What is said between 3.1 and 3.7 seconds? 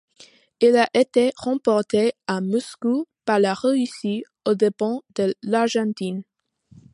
par la